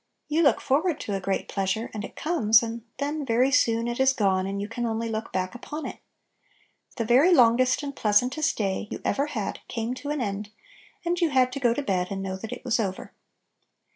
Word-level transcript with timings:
You 0.27 0.41
look 0.41 0.61
forward 0.61 0.99
to 1.01 1.13
a 1.13 1.19
great 1.19 1.47
pleas 1.47 1.75
ure, 1.75 1.91
and 1.93 2.03
it 2.03 2.15
comes, 2.15 2.63
and 2.63 2.81
then 2.97 3.23
very 3.23 3.51
soon 3.51 3.87
it 3.87 3.99
is 3.99 4.13
gone, 4.13 4.47
and 4.47 4.59
you 4.59 4.67
can 4.67 4.83
only 4.87 5.07
look 5.09 5.31
back 5.31 5.53
upon 5.53 5.85
it. 5.85 5.99
The 6.97 7.05
very 7.05 7.31
longest 7.31 7.83
and 7.83 7.95
pleas 7.95 8.21
antest 8.21 8.55
day 8.55 8.87
you 8.89 8.99
ever 9.05 9.27
had 9.27 9.59
came 9.67 9.93
to 9.93 10.09
an 10.09 10.19
end, 10.19 10.49
and 11.05 11.21
you 11.21 11.29
had 11.29 11.51
to 11.51 11.59
go 11.59 11.75
to 11.75 11.83
bed 11.83 12.07
and 12.09 12.23
know 12.23 12.35
that 12.35 12.51
it 12.51 12.65
was 12.65 12.79
over. 12.79 13.13